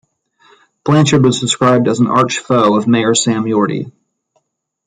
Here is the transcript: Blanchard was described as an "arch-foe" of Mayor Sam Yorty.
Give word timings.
Blanchard 0.83 1.23
was 1.23 1.39
described 1.39 1.87
as 1.87 1.99
an 1.99 2.07
"arch-foe" 2.07 2.75
of 2.75 2.87
Mayor 2.87 3.13
Sam 3.13 3.43
Yorty. 3.43 3.91